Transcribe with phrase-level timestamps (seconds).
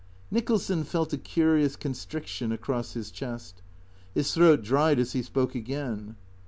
[0.31, 3.61] Nicholson felt a curious constriction across his chest.
[4.15, 6.15] His tnroat dried as he spoke again.